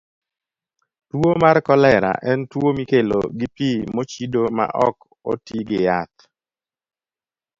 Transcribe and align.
Tuwo 1.09 1.29
mar 1.41 1.57
kolera 1.67 2.11
en 2.31 2.39
tuwo 2.51 2.69
mikelo 2.79 3.19
gi 3.37 3.47
pi 3.55 3.69
mochido 3.95 4.41
ma 4.57 4.65
ok 4.87 4.95
oti 5.31 5.57
gi 5.67 5.79
yath. 5.87 6.17